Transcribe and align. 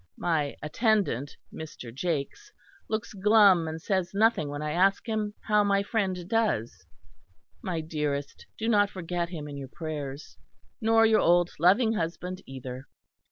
My 0.17 0.55
attendant 0.63 1.37
Mr. 1.53 1.93
Jakes 1.93 2.51
looks 2.89 3.13
glum 3.13 3.67
and 3.67 3.79
says 3.79 4.15
nothing 4.15 4.49
when 4.49 4.63
I 4.63 4.71
ask 4.71 5.07
him 5.07 5.35
how 5.41 5.63
my 5.63 5.83
friend 5.83 6.27
does. 6.27 6.87
My 7.61 7.81
dearest, 7.81 8.47
do 8.57 8.67
not 8.67 8.89
forget 8.89 9.29
him 9.29 9.47
in 9.47 9.57
your 9.57 9.69
prayers 9.71 10.37
nor 10.81 11.05
your 11.05 11.19
old 11.19 11.51
loving 11.59 11.93
husband 11.93 12.41
either." 12.47 12.87